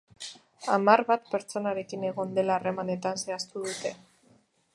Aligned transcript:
Hamar 0.75 1.03
bat 1.11 1.29
pertsonarekin 1.35 2.07
egon 2.09 2.33
dela 2.39 2.57
harremanetan 2.57 3.23
zehaztu 3.27 3.65
dute. 3.69 3.95